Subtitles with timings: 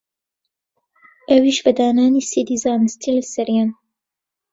[1.29, 3.69] ئەویش بە دانانی سیدی زانستی لەسەریان